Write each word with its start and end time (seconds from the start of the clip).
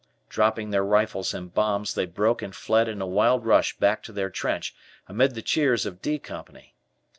Dropping 0.29 0.71
their 0.71 0.83
rifles 0.83 1.31
and 1.31 1.53
bombs, 1.53 1.93
they 1.93 2.07
broke 2.07 2.41
and 2.41 2.55
fled 2.55 2.87
in 2.87 3.01
a 3.01 3.05
wild 3.05 3.45
rush 3.45 3.77
back 3.77 4.01
to 4.01 4.11
their 4.11 4.31
trench, 4.31 4.73
amid 5.07 5.35
the 5.35 5.43
cheers 5.43 5.85
of 5.85 6.01
"D" 6.01 6.17
Company. 6.17 6.73